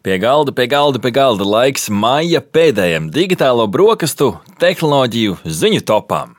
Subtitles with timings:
[0.00, 6.30] Pie galda, pie galda, pie galda laiks maija pēdējiem digitālo brokastu, tehnoloģiju ziņu topām.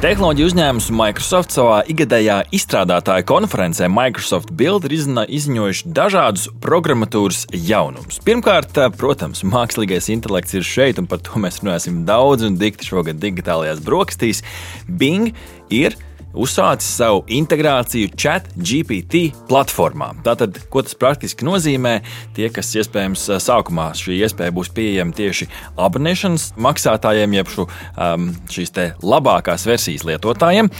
[0.00, 8.16] Tehnoloģiju uzņēmums Microsoft savā ikgadējā izstrādātāja konferencē Microsoft Build ir izziņojuši dažādus programmatūras jaunumus.
[8.24, 13.20] Pirmkārt, protams, mākslīgais intelekts ir šeit, un par to mēs runāsim daudz un dikti šogad
[13.20, 14.40] digitālajās brokastīs.
[14.88, 15.36] Bing
[15.68, 16.00] ir
[16.32, 20.12] uzsācis savu integrāciju chat GPT platformā.
[20.24, 21.98] Tātad, ko tas praktiski nozīmē?
[22.36, 25.48] Tie, kas iespējams sākumā šī iespēja būs pieejama tieši
[25.80, 27.66] abonēšanas maksātājiem, jeb šu,
[27.96, 28.72] um, šīs
[29.04, 30.70] labākās versijas lietotājiem,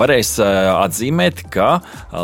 [0.00, 1.68] varēs atzīmēt, ka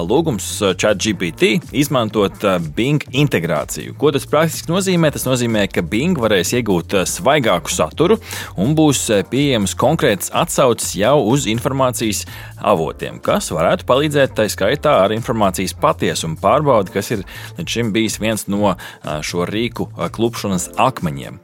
[0.08, 0.46] lūgums
[0.80, 2.44] chat GPT izmantot
[2.76, 3.96] Bing integrāciju.
[4.00, 5.12] Ko tas praktiski nozīmē?
[5.14, 8.18] Tas nozīmē, ka Bing varēs iegūt svaigāku saturu
[8.60, 12.24] un būs pieejams konkrēts atsaucis jau uz informācijas
[12.60, 17.24] avotiem, kas varētu palīdzēt tā skaitā ar informācijas patiesumu pārbaudi, kas ir
[17.58, 21.38] līdz šim bijis viens no šo rīku klupšanas akmeņiem.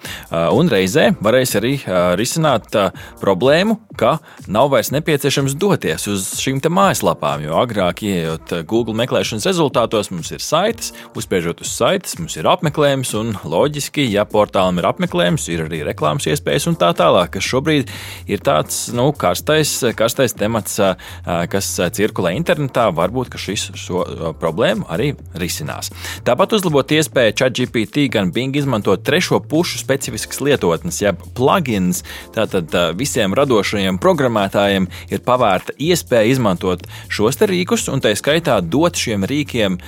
[0.55, 1.77] Un reizē varēs arī
[2.19, 2.75] risināt
[3.23, 4.17] problēmu, ka
[4.51, 10.42] nav vairs nepieciešams doties uz šīm mājaslapām, jo agrāk, ieejot Google meklēšanas rezultātos, mums ir
[10.42, 15.83] saites, uzspiežot uz saites, mums ir apmeklējums, un loģiski, ja portālam ir apmeklējums, ir arī
[15.87, 17.92] reklāmas iespējas un tā tālāk, kas šobrīd
[18.31, 20.81] ir tāds nu, karstais, karstais temats
[21.25, 24.05] kas cirkulē internetā, varbūt šis šo
[24.41, 25.91] problēmu arī risinās.
[26.27, 32.05] Tāpat uzlabot iespēju ChatGPT gan Bing izmantot trešo pušu specifiskas lietotnes, jeb plugins.
[32.37, 39.27] Tātad visiem radošajiem programmētājiem ir pavērta iespēja izmantot šos rīkus un tā skaitā dot šiem
[39.27, 39.81] rīkiem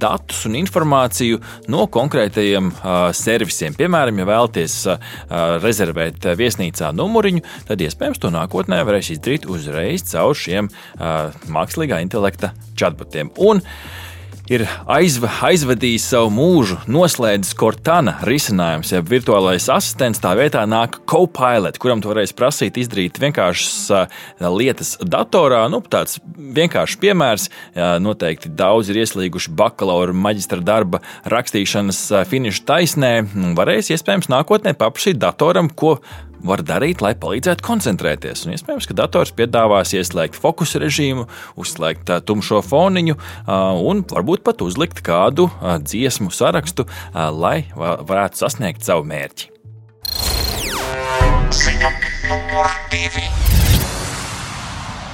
[0.00, 2.72] datus un informāciju no konkrētajiem
[3.12, 3.76] servisiem.
[3.76, 4.78] Piemēram, ja vēlaties
[5.60, 12.54] rezervēt viesnīcā numuriņu, tad iespējams to nākotnē varēs izdarīt uzreiz caur šiem uh, mākslīgā intelekta
[12.78, 13.34] chatbotiem.
[13.36, 13.62] Un
[14.46, 20.20] ir aizv aizvadījis savu mūžu, noslēdzis Cortana risinājums, jeb virtuālais asistents.
[20.22, 24.06] Tā vietā nāk Copilot, kuram tu varēsi prasīt izdarīt vienkāršas
[24.54, 25.64] lietas datorā.
[25.72, 27.48] Nu, tāds vienkāršs piemērs.
[28.02, 33.12] Noteikti daudz ir ieslīguši bakalaura maģistra darba rakstīšanas finiša taisnē.
[33.58, 35.98] Varēs iespējams nākotnē paprasīt datoram, ko
[36.48, 38.46] var darīt, lai palīdzētu koncentrēties.
[38.46, 41.26] Un iespējams, ka dators piedāvās ieslēgt fokusu režīmu,
[41.60, 43.18] uzslēgt tumšo foniņu
[43.86, 45.48] un varbūt pat uzlikt kādu
[45.84, 49.52] dziesmu sarakstu, lai varētu sasniegt savu mērķi.
[51.56, 51.92] Ziņa
[52.28, 53.45] numur divi.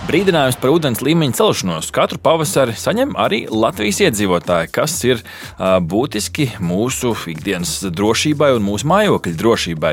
[0.03, 6.49] Brīdinājums par ūdens līmeņa celšanos katru pavasari saņem arī Latvijas iedzīvotāji, kas ir uh, būtiski
[6.59, 9.93] mūsu ikdienas drošībai un mūsu mājokļu drošībai.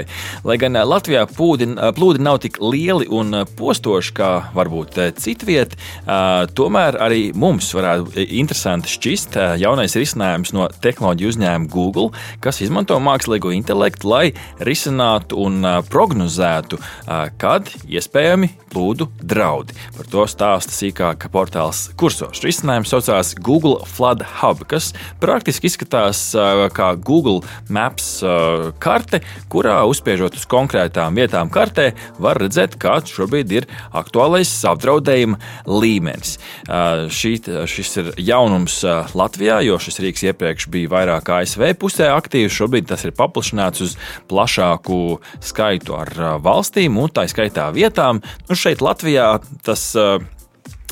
[0.50, 6.98] Lai gan Latvijā pūdi, plūdi nav tik lieli un postoši kā varbūt citviet, uh, tomēr
[7.06, 12.10] arī mums varētu interesanti šķist uh, jaunais risinājums no tehnoloģiju uzņēmuma Google,
[12.42, 14.26] kas izmanto mākslīgo intelektu, lai
[14.66, 15.62] risinātu un
[15.94, 16.80] prognozētu,
[17.38, 19.76] kad iespējami plūdu draudi.
[20.00, 22.40] Par to stāsta sīkāk portāls Kursos.
[22.40, 26.22] Risinājums saucās Google Flood Hub, kas praktiski izskatās
[26.72, 28.22] kā Google Maps
[28.80, 29.20] karte,
[29.52, 35.36] kurā uzspiežot uz konkrētām vietām kartē, var redzēt, kāds šobrīd ir aktuālais apdraudējuma
[35.68, 36.38] līmenis.
[37.12, 37.34] Šī,
[37.68, 38.80] šis ir jaunums
[39.20, 42.56] Latvijā, jo šis rīks iepriekš bija vairāk ASV pusē aktīvs.
[42.56, 43.98] Šobrīd tas ir paplašināts uz
[44.32, 48.24] plašāku skaitu ar valstīm un tā skaitā vietām.
[48.48, 49.34] Nu, šeit Latvijā
[49.68, 50.20] tas uh,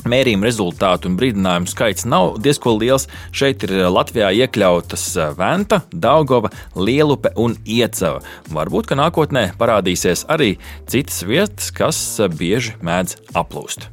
[0.08, 3.08] Mērījuma rezultātu un brīdinājumu skaits nav diezgan liels.
[3.34, 8.22] Šeit ir uh, Latvijā iekļautas uh, Venta, Daugova, Lielupe un Iecava.
[8.54, 10.54] Varbūt, ka nākotnē parādīsies arī
[10.88, 11.98] citas vietas, kas
[12.38, 13.90] bieži mēdz aplūst.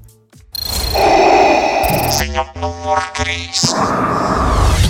[2.16, 4.84] Ziņa numur 3.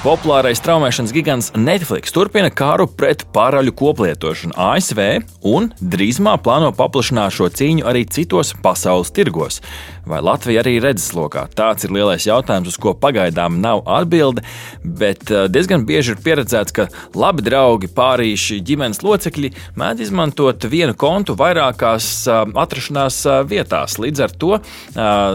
[0.00, 5.00] Populārais traumēšanas gigants Netflix turpina kāru pret pāraļu koplietošanu ASV
[5.44, 9.60] un drīzumā plāno paplašināt šo cīņu arī citos pasaules tirgos.
[10.08, 11.44] Vai Latvija arī redzeslokā?
[11.54, 14.40] Tāds ir lielais jautājums, uz ko pagaidām nav atbilde,
[14.82, 20.96] bet eh, diezgan bieži ir pieredzēts, ka labi draugi, pārīši, ģimenes locekļi mēdz izmantot vienu
[20.98, 23.98] kontu vairākās eh, atrašanās eh, vietās.
[24.00, 24.50] Līdz ar to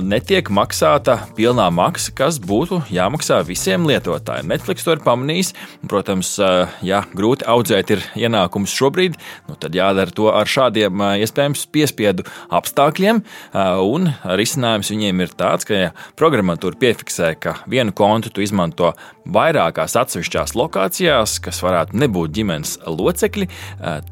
[0.05, 4.54] netiek maksāta pilnā maksa, kas būtu jāmaksā visiem lietotājiem.
[4.55, 5.51] Netflix to ir pamanījis.
[5.91, 6.35] Protams,
[6.85, 9.19] ja grūti audzēt ir ienākums šobrīd,
[9.49, 12.25] nu tad jādara to ar šādiem iespējams piespiedu
[12.55, 13.21] apstākļiem.
[13.85, 14.09] Un
[14.39, 18.93] risinājums viņiem ir tāds, ka ja programmatūra piefiksē, ka vienu kontu tu izmanto
[19.25, 23.47] vairākās atsevišķās lokācijās, kas varētu nebūt ģimenes locekļi,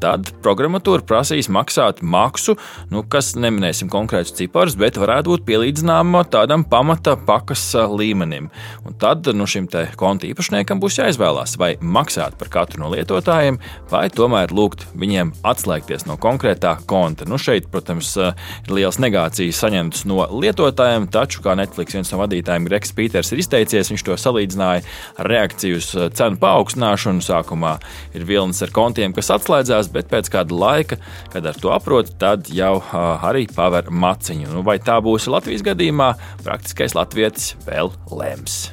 [0.02, 2.56] tad programmatūra prasīs maksāt maksu,
[2.90, 7.62] nu, kas neminēsim konkrētus ciparus, bet varētu būt pielīdzināma tādam pamata pakas
[7.94, 8.50] līmenim.
[8.84, 13.60] Un tad nu, šim konta īpašniekam būs jāizvēlās, vai maksāt par katru no lietotājiem,
[13.90, 17.28] vai tomēr lūgt viņiem atslēgties no konkrētā konta.
[17.30, 22.66] Nu, šeit, protams, ir liels negācijas saņemtas no lietotājiem, taču, kā Netflix viens no vadītājiem,
[22.68, 24.84] Gregs Pīters, ir izteicies, viņš to salīdzināja
[25.22, 27.22] ar reakciju uz cenu paaugstināšanu.
[27.24, 27.76] Sākumā
[28.16, 30.98] ir vilnis ar kontiem, kas atslēdzās, bet pēc kāda laika,
[31.32, 34.50] kad ar to aprot, tad jau arī paver maciņu.
[34.56, 36.14] Nu, vai tā būs Latvijas gadījumā,
[36.44, 38.64] praktiskais latvietis vēl lems.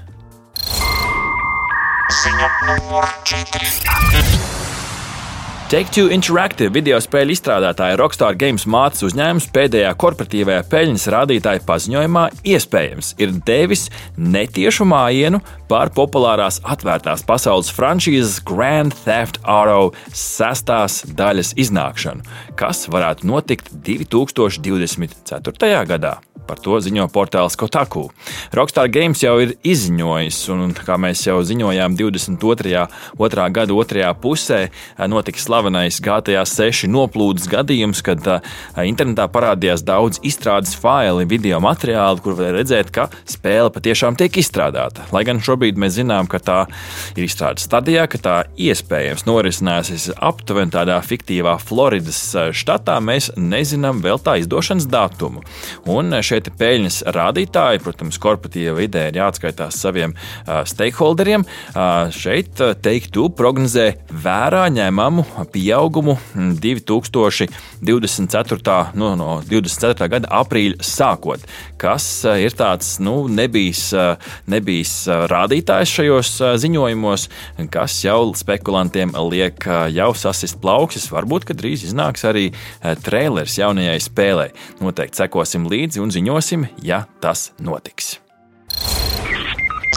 [2.12, 3.68] Ziņa numur 4.
[5.72, 13.14] Take-Two Interactive video spēļu izstrādātāja Rockstar Games mātes uzņēmums pēdējā korporatīvajā peļņas rādītāja paziņojumā iespējams
[13.24, 13.86] ir devis
[14.20, 15.40] netiešu mājienu
[15.72, 22.26] par populārās atvērtās pasaules franšīzes Grand Theft Auto sestās daļas iznākšanu,
[22.60, 25.72] kas varētu notikt 2024.
[25.94, 26.18] gadā.
[26.52, 28.10] Par to ziņo portāls Kotaku.
[28.58, 32.82] Rockstar Games jau ir izziņojis, un kā mēs jau ziņojām, 22.
[33.22, 34.58] Otrā gada otrajā pusē
[35.08, 38.26] notika slavenais GTA 6 noplūdes gadījums, kad
[38.84, 45.06] internetā parādījās daudz izstrādes faili, video materiāli, kur var redzēt, ka spēle patiešām tiek izstrādāta.
[45.14, 46.60] Lai gan šobrīd mēs zinām, ka tā
[47.16, 52.22] ir izstrādes stadijā, ka tā iespējams norisināsies aptuveni tādā fiktīvā Floridas
[52.58, 55.40] štatā, mēs nezinām vēl tā izdošanas datumu.
[55.92, 60.20] Un šeit šie peļņas rādītāji, protams, korporatīva vidē ir jāatskaitās saviem uh,
[60.68, 61.42] stakeholderiem.
[61.46, 61.50] Uh,
[62.14, 65.24] šeit teiktu prognozē vērā ņemamu
[65.54, 68.94] pieaugumu 2024.
[68.96, 70.10] Nu, no 24.
[70.12, 71.40] gada aprīļa sākot,
[71.82, 73.94] kas ir tāds nu, nebijis,
[74.52, 75.51] nebijis rādītājs
[75.92, 76.32] šajos
[76.64, 77.28] ziņojumos,
[77.74, 81.10] kas jau spekulantiem liek jau sasist plauksis.
[81.12, 82.54] Varbūt, ka drīz iznāks arī
[83.04, 84.50] trailers jaunajai spēlei.
[84.80, 88.20] Noteikti sekosim līdzi un ziņosim, ja tas notiks.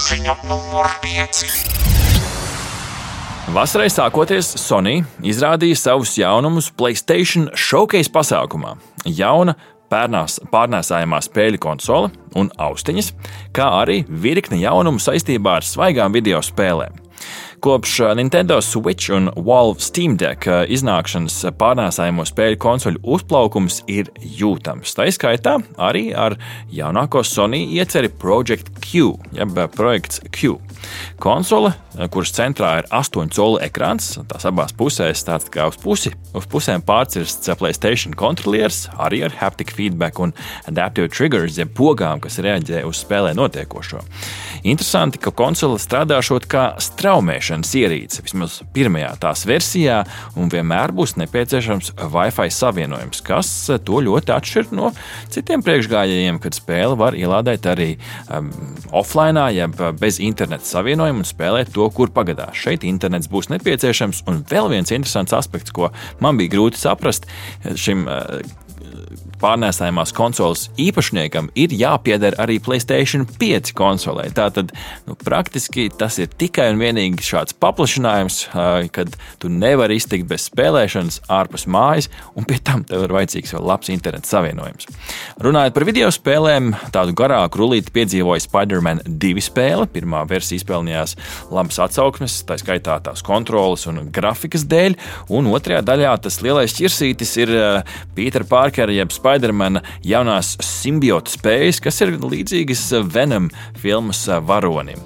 [0.05, 1.47] Ziņa numur 5.
[3.55, 8.75] Vasarai sākoties, Sony izrādīja savus jaunumus Playstation Showcase pasākumā.
[9.05, 9.55] Jauna
[9.93, 13.13] pērnās, pārnēsājamā spēļu konsole un austiņas,
[13.57, 17.01] kā arī virkne jaunumu saistībā ar svaigām video spēlēm.
[17.65, 24.11] Kopš uh, Nintendo Switch un Valve Steam Deck uh, iznākšanas pārnēsājumu spēļu konsoļu uzplaukums ir
[24.21, 24.93] jūtams.
[24.93, 26.37] Tā izskaitā arī ar
[26.69, 30.59] jaunāko Sony ieceri Project Q, jeb uh, projekts Q.
[31.17, 31.71] Konsole,
[32.13, 36.13] kuras centrā ir 8 colu ekrāns, tās abās pusēs tāds kā uz pusi.
[36.37, 40.35] Uz pusēm pārcirsts Playstation kontrolieris, arī ar haptic feedback un
[40.69, 44.03] adaptive triggers, jeb pogām, kas reaģē uz spēlē notiekošo.
[44.65, 50.05] Interesanti, ka konsole strādāšot kā straumēšana izmantošanas ierīce, vismaz pirmajā tās versijā,
[50.37, 54.93] un vienmēr būs nepieciešams Wi-Fi savienojums, kas to ļoti atšķir no
[55.31, 57.97] citiem priekšgājējiem, kad spēle var ielādēt arī
[58.29, 58.51] um,
[58.93, 62.57] offline, jeb bez interneta savienojuma un spēlēt to, kur pagadās.
[62.57, 67.29] Šeit internets būs nepieciešams, un vēl viens interesants aspekts, ko man bija grūti saprast
[67.75, 68.41] šim uh,
[69.45, 74.31] pārnēsājumās konsoles īpašniekam ir jāpieder arī Playstation 5 konsolē.
[74.35, 74.73] Tātad
[75.05, 78.39] nu, praktiski tas ir tikai un vienīgi šāds paplašinājums,
[78.95, 79.13] kad
[79.43, 82.09] tu nevari iztikt bez spēlēšanas ārpus mājas,
[82.39, 84.89] un pie tam tev ir vajadzīgs vēl labs interneta savienojums.
[85.45, 89.89] Runājot par video spēlēm, tādu garāku rullīti piedzīvoja Spider-Man 2 spēle.
[89.93, 91.17] Pirmā versija izpelnījās
[91.53, 94.97] labas atsauksmes, tā skaitā tās kontrolas un grafikas dēļ,
[95.37, 97.55] un otrajā daļā tas lielais ķirsītis ir
[98.17, 103.49] Pītera Pārkera jeb Spidermana jaunās simbiotu spējas, kas ir līdzīgas Venom
[103.83, 105.01] filmas varonim.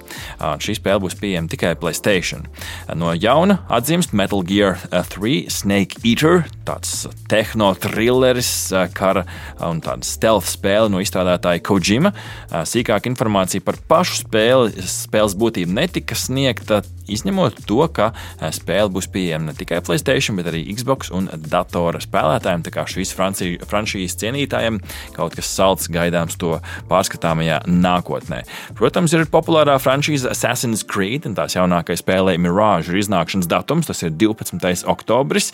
[0.61, 2.45] Šī spēle būs pieejama tikai Playstation.
[2.93, 8.51] No jauna atzīmst Metal Gear 3 Snake Eater, tāds tehno-trilleris,
[8.93, 9.25] kara
[9.65, 12.13] un tāda stealth spēle no izstrādātāja Kojima.
[12.53, 18.11] Sīkāka informācija par pašu spēli, spēles būtību netika sniegta, izņemot to, ka
[18.53, 22.67] spēle būs pieejama ne tikai Playstation, bet arī Xbox un datora spēlētājiem.
[22.67, 24.79] Tā kā šīs franšīzes cienītājiem
[25.15, 26.57] kaut kas salds gaidāms to
[26.89, 28.41] pārskatāmajā nākotnē.
[28.77, 34.03] Protams, ir populārā franšīze Assassin's Creed, un tās jaunākais spēlē Mirage ir iznākšanas datums, tas
[34.05, 34.85] ir 12.
[34.89, 35.51] oktobris.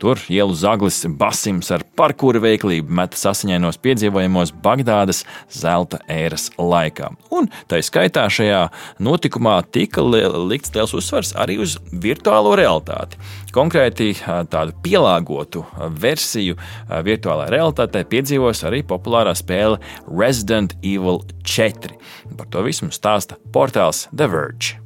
[0.00, 7.12] Tur ielu zaglis Basims ar parkūra veiklību metas asiņainos piedzīvojumos Bagdādas zelta ēras laikā.
[7.34, 8.66] Un tā skaitā šajā
[9.04, 13.20] notikumā tika likts liels uzsvars arī uz virtuālo realitāti.
[13.54, 14.10] Konkrēti
[14.52, 15.64] tādu pielāgotu
[16.00, 16.58] versiju
[17.06, 21.96] virtuālajai realitātei piedzīvos arī populārā spēle Resident Evil 4.
[22.36, 24.76] Par to visu stāsta portāls The Verge.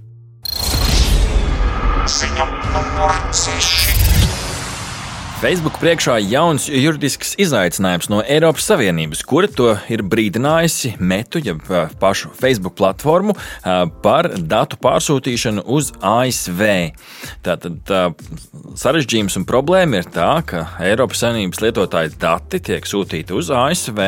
[2.12, 4.01] Ziņa numur 6.
[5.42, 11.64] Facebook priekšā jauns juridisks izaicinājums no Eiropas Savienības, kura to ir brīdinājusi Metu, jeb
[11.99, 13.34] pašu Facebook platformu,
[14.04, 16.62] par datu pārsūtīšanu uz ASV.
[17.42, 17.90] Tātad
[18.78, 24.00] sarežģījums un problēma ir tā, ka Eiropas Savienības lietotāju dati tiek sūtīti uz ASV,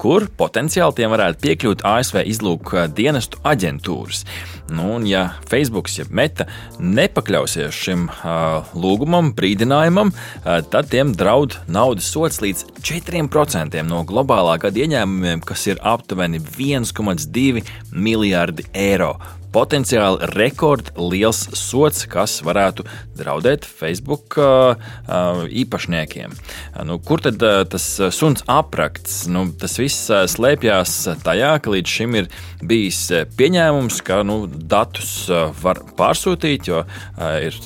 [0.00, 4.24] kur potenciāli tiem varētu piekļūt ASV izlūk dienestu aģentūras.
[4.72, 6.46] Nu, un ja Facebook, jeb Meta,
[6.80, 14.56] nepakļausies šim uh, lūgumam, brīdinājumam, uh, tad tiem draud naudas sots līdz 4% no globālā
[14.62, 19.18] gada ieņēmumiem, kas ir aptuveni 1,2 miljardi eiro
[19.54, 22.84] potenciāli rekordliels sots, kas varētu
[23.14, 26.34] draudēt Facebook uh, uh, īpašniekiem.
[26.88, 29.24] Nu, kur tad uh, tas suns aprakts?
[29.30, 32.30] Nu, tas viss slēpjas tajā, ka līdz šim ir
[32.64, 33.00] bijis
[33.38, 35.28] pieņēmums, ka nu, datus
[35.62, 36.82] var pārsūtīt, jo
[37.44, 37.56] ir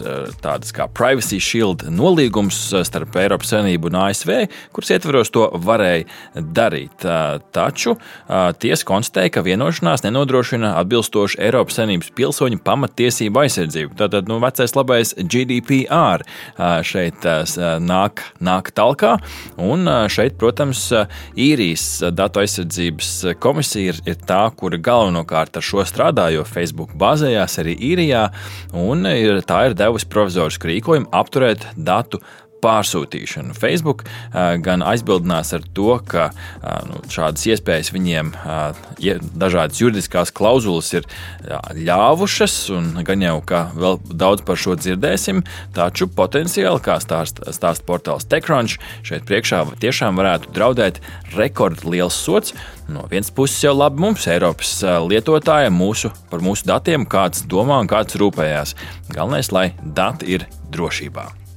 [0.42, 4.32] tādas kā Privacy Shield nolīgums starp Eiropas Savienību un ASV,
[4.74, 7.06] kuras ietveros to varēja darīt.
[7.54, 7.94] Taču
[8.62, 13.94] tiesa konstatēja, ka vienošanās nenodrošina atbilstošu Eiropas Savienības pilsoņu pamatiesību aizsardzību.
[13.98, 16.24] Tātad nu, vecais labais GDPR
[16.86, 17.26] šeit
[17.84, 19.14] nāk, nāk talkā,
[19.62, 20.88] un šeit, protams,
[21.38, 27.60] īrijas datu aizsardzības komisija ir, ir tā, kura galvenokārt ar šo strādā, jo Facebook bāzējās
[27.62, 28.26] arī īrijā,
[28.76, 32.22] un ir, tā ir devusi provizorisku rīkojumu apturēt datu
[32.62, 33.56] pārsūtīšanu.
[33.58, 34.04] Facebook
[34.64, 36.30] gan aizbildinās ar to, ka
[36.88, 38.32] nu, šādas iespējas viņiem
[39.38, 41.08] dažādas juridiskās klauzulas ir
[41.78, 45.44] ļāvušas, un gan jau ka vēl daudz par šo dzirdēsim,
[45.76, 51.00] taču potenciāli, kā stāsta stāst portāls TechCrunch, šeit priekšā tiešām varētu draudēt
[51.36, 52.54] rekordliels sots.
[52.88, 57.90] No vienas puses jau labi mums, Eiropas lietotājiem, mūsu, par mūsu datiem, kāds domā un
[57.90, 58.76] kāds rūpējās.
[59.12, 61.47] Galvenais, lai dati ir drošībā.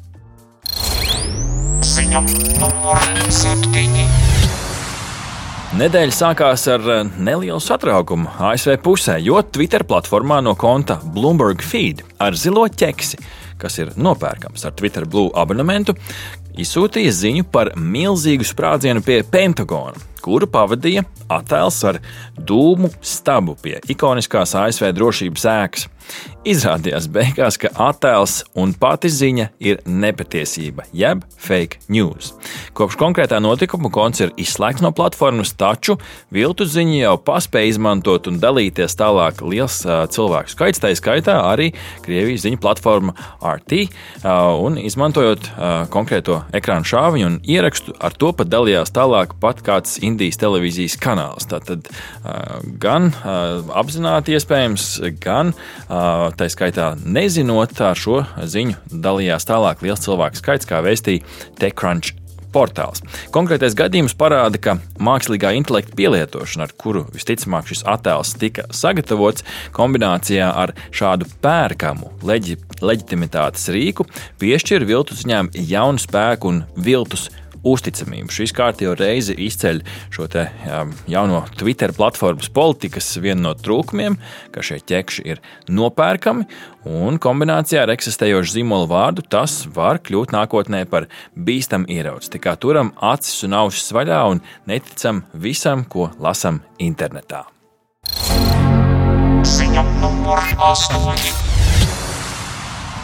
[2.01, 2.20] Ziņa
[2.58, 4.00] numur 7.
[5.77, 12.01] Nedēļa sākās ar eh, nelielu satraukumu ASV pusē, jo Twitter platformā no konta Bloomberg Feed
[12.17, 13.22] ar zilo ķeksi,
[13.62, 15.93] kas ir nopērkams ar Twitter Blue abonementu,
[16.58, 22.01] izsūtīja ziņu par milzīgu sprādzienu pie Pentagona, kuru pavadīja attēls ar
[22.38, 25.90] dūmu stabu pie ikoniskās ASV drošības ēkas.
[26.42, 32.32] Izrādījās beigās, ka attēls un pati ziņa ir nepatiesība, jeb fake news.
[32.75, 36.00] Kopš konkrētā notikuma konts ir izslēgts no platformas, taču
[36.34, 41.70] viltu ziņu jau paspēja izmantot un dalīties tālāk liels cilvēku skaits, tā skaitā arī
[42.01, 43.13] Krievijas ziņu platforma
[43.46, 43.86] RT,
[44.25, 45.51] un izmantojot
[45.94, 51.48] konkrēto ekrānu šāviņu un ierakstu, ar to pat dalījās tālāk pat kāds Indijas televīzijas kanāls.
[51.51, 51.89] Tātad
[52.84, 53.12] gan
[53.82, 54.88] apzināti iespējams,
[55.24, 55.56] gan
[55.89, 61.24] tā skaitā nezinot, ar šo ziņu dalījās tālāk liels cilvēku skaits, kā vēstīja
[61.62, 62.18] TechCrunch
[62.51, 63.00] portāls.
[63.32, 70.50] Konkrētais gadījums parāda, ka mākslīgā intelekta pielietošana, ar kuru visticamāk šis attēls tika sagatavots, kombinācijā
[70.63, 74.08] ar šādu pērkamu leģi, leģitimitātes rīku,
[74.41, 77.30] piešķir viltus ziņām jaunu spēku un viltus
[77.68, 78.32] uzticamību.
[78.34, 79.82] Šīs kārtīgi reizi izceļ
[80.13, 84.18] šo te, um, jauno Twitter platformas politikas vienu no trūkumiem,
[84.53, 85.41] ka šie ķekši ir
[85.72, 86.48] nopērkami,
[86.89, 92.34] un kombinācijā ar eksistējošu zīmolu vārdu tas var kļūt nākotnē par bīstamu ierauci.
[92.36, 97.46] Tā kā turam acis un ausis vaļā un neticam visam, ko lasam internetā.
[99.51, 101.40] Ziņa numur 8.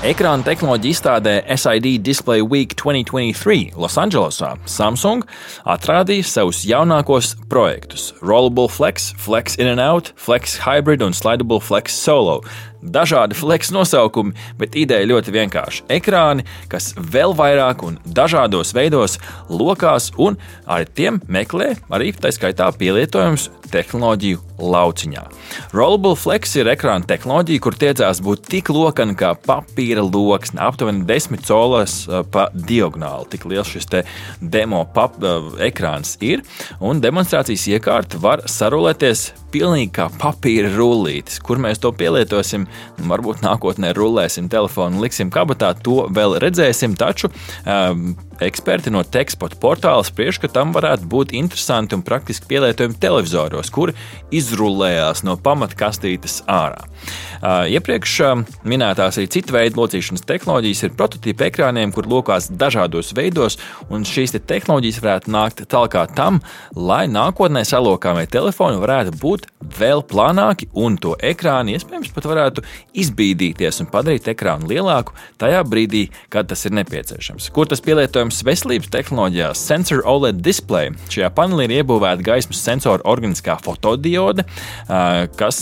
[0.05, 5.23] Ekrāna tehnoloģija izstādē SID Display Week 2023 Losandželosā Samsung
[5.65, 11.97] atrādīja savus jaunākos projektus- Rollable Flex, Flex In and Out, Flex Hybrid un Slidable Flex
[11.97, 12.43] Solo.
[12.81, 15.87] Dažādi flex nosaukumi, bet ideja ļoti vienkārša.
[15.97, 19.17] Ekrāni, kas vēl vairāk un dažādos veidos
[19.49, 25.23] lokās, un ar tiem meklē arī tā skaitā pielietojums tehnoloģiju lauciņā.
[25.75, 31.43] Rollable Flex ir ekrāna tehnoloģija, kur tiecās būt tik lokana kā papīra loksne, aptuveni 10
[31.47, 33.29] colas uh, pa diagonāli.
[33.33, 33.89] Tik liels šis
[34.41, 36.43] demo pap, uh, ekrāns ir,
[36.79, 41.41] un demonstrācijas iekārta var sarulēties pilnīgi kā papīra rullītis.
[41.43, 42.66] Kur mēs to pielietosim,
[43.09, 46.95] varbūt nākotnē rullēsim telefonu, liksim kabatā, to vēl redzēsim.
[46.97, 52.97] Taču um, eksperti no Tekspot portāla spriež, ka tam varētu būt interesanti un praktiski pielietojami
[53.01, 53.95] televizoros, kuri
[54.35, 56.83] izrullējās no pamatkastītes ārā.
[57.69, 58.13] Iepriekš
[58.67, 63.59] minētās arī citu veidu locīšanas tehnoloģijas ir prototypa ekrāniem, kur lokās dažādos veidos,
[63.93, 66.41] un šīs te tehnoloģijas varētu nākt tālāk tam,
[66.75, 69.47] lai nākotnē salokāmie telefoni varētu būt
[69.77, 72.56] vēl plānāki, un to ekrānu iespējams pat varētu
[72.97, 77.49] izbīdīties un padarīt ekrānu lielāku tajā brīdī, kad tas ir nepieciešams.
[77.55, 79.63] Kur tas pielietojams veselības tehnoloģijās?
[79.69, 80.93] Sensor OLED display.
[81.13, 84.45] Šajā panelī ir iebūvēta gaismas sensora organiskā fotodiode,
[85.39, 85.61] kas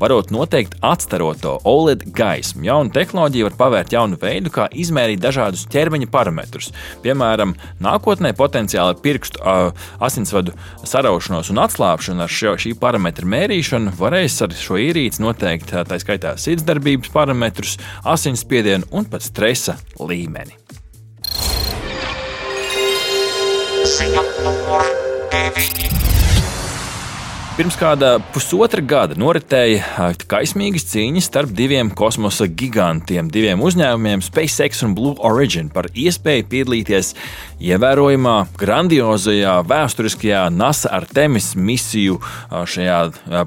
[0.00, 2.64] varot noteikt atstaroto OLED gaismu.
[2.68, 6.70] Jauna tehnoloģija var pavērt jaunu veidu, kā izmērīt dažādus ķermeņa parametrus.
[7.04, 9.42] Piemēram, nākotnē potenciāli pirkstu
[10.00, 10.54] asinsvadu
[10.84, 16.29] saraušanos un atslābšanu ar šo, šī parametra mērīšanu varēs ar šo ierīci noteikt tā skaitā
[16.38, 20.56] sirdsdarbības parametrus, asinsspiedienu un pat stresa līmeni.
[23.90, 24.86] Ziņa numur
[25.32, 26.09] 9.
[27.60, 34.94] Pirms kāda pusotra gada noritēja kaismīgas cīņas starp diviem kosmosa gigantiem, diviem uzņēmumiem, SpaceX un
[34.96, 37.10] Blue Origin, par iespēju piedalīties
[37.60, 42.16] ievērojamā, grandiozajā, vēsturiskajā NASA Artemis misiju
[42.48, 43.02] šajā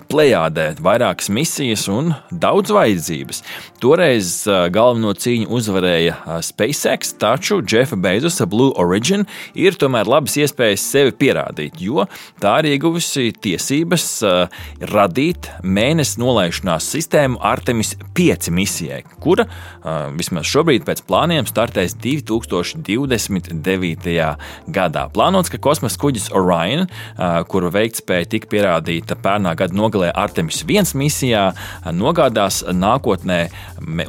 [0.05, 0.67] plējādē.
[0.85, 3.41] Vairākas misijas un daudz vajadzības.
[3.81, 4.29] Toreiz
[4.77, 9.25] galveno cīņu uzvarēja SpaceX, taču Jeffa Bezosa Blue Origin
[9.57, 12.05] ir tomēr labas iespējas sevi pierādīt, jo
[12.37, 14.47] tā ir ieguvusi tiesības gribas uh,
[14.91, 24.37] radīt mēnesi nolaišanās sistēmu Artemis 5 misijai, kura uh, vismaz šobrīd pēc plāniem startēs 2029.
[24.67, 25.09] gadā.
[25.13, 30.95] Plānots, ka kosmosa kuģis Orion, uh, kuru veiktspēja tika pierādīta pērnā gada nogalē Artemis 1
[30.99, 31.53] misijā,
[31.93, 33.49] nogādās nākotnē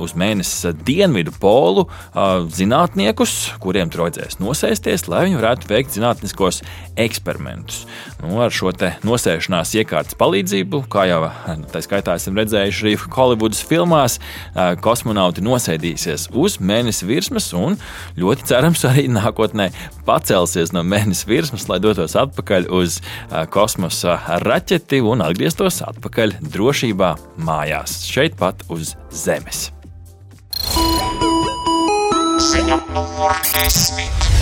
[0.00, 1.86] uz mēnesi dienvidu polu
[2.54, 6.62] zinātniekus, kuriem tur vajadzēs nosēsties, lai viņi varētu veikt zinātniskos
[7.00, 7.84] eksperimentus.
[8.22, 8.72] Nu, ar šo
[9.04, 11.20] nosēšanās iekārtas palīdzību, kā jau
[11.72, 14.18] tā skaitā esam redzējuši arī Holivudas filmās,
[14.84, 17.78] kosmonauti nosēdīsies uz mēnesi virsmas un
[18.18, 19.70] ļoti cerams arī nākotnē
[20.08, 23.00] pacelsies no mēnesi virsmas, lai dotos atpakaļ uz
[23.54, 27.14] kosmosa raķeti un atgrieztos atpakaļ drošībā
[27.44, 29.68] mājās, šeit pat uz Zemes.
[32.44, 34.33] Ziņa numur desmit.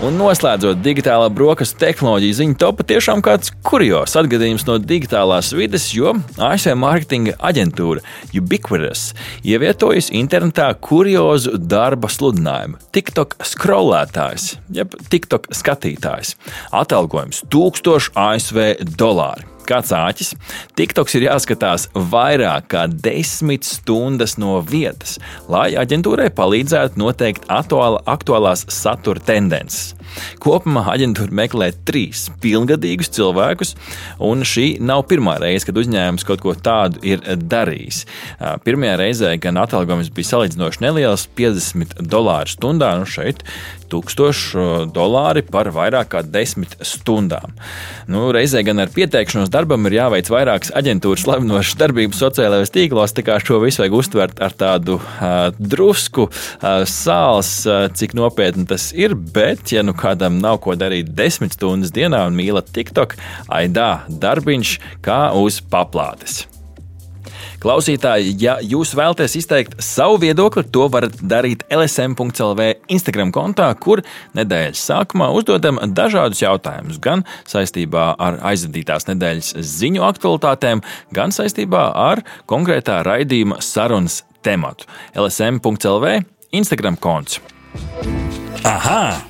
[0.00, 6.14] Un noslēdzot digitālā brokastu tehnoloģiju ziņu topu, tiešām kāds kurjos atgadījums no digitālās vides, jo
[6.40, 8.00] ASV mārketinga aģentūra
[8.32, 9.10] Ubiquitous
[9.44, 12.80] ievietojas internetā kuriozu darba sludinājumu.
[12.96, 16.32] TikTok skrolētājs, jeb TikTok skatītājs.
[16.80, 20.34] Atalgojums 1000 ASV dolāri kāds āķis.
[20.78, 25.18] TikToks ir jāskatās vairāk kā desmit stundas no vietas,
[25.50, 29.94] lai aģentūrai palīdzētu noteikt aktuāla, aktuālās satura tendences.
[30.42, 33.74] Kopumā aģentūra meklē trīs pilngadīgus cilvēkus,
[34.26, 38.04] un šī nav pirmā reize, kad uzņēmums kaut ko tādu ir darījis.
[38.66, 42.92] Pirmajā reizē gan atalgojums bija salīdzinoši neliels- 50 dolāru stundā.
[42.98, 43.44] Nu šeit
[43.90, 47.54] 1000 dolāri par vairāk kā 10 stundām.
[48.10, 53.24] Nu, reizē gan ar pieteikšanos darbam ir jāveic vairākas aģentūras slavinošas darbības sociālajos tīklos, tā
[53.26, 58.90] kā šo visu vajag uztvert ar tādu uh, drusku uh, sāls, uh, cik nopietni tas
[58.96, 63.90] ir, bet, ja nu kādam nav ko darīt desmit stundas dienā un mīlat TikTok, aidā
[64.10, 66.49] darbiņš kā uz paplātes.
[67.60, 74.00] Klausītāji, ja jūs vēlaties izteikt savu viedokli, to varat darīt LSM.CLV Instagram kontā, kur
[74.38, 80.80] nedēļas sākumā uzdodam dažādus jautājumus, gan saistībā ar aizvadītās nedēļas ziņu aktualitātēm,
[81.12, 84.88] gan saistībā ar konkrētā raidījuma sarunas tematu.
[85.20, 86.22] LSM.CLV
[86.56, 87.42] Instagram konts.
[88.64, 89.29] Aha!